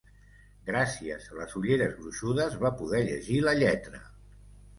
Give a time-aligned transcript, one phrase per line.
[0.69, 4.03] Gràcies a les ulleres gruixudes va poder llegir la lletra.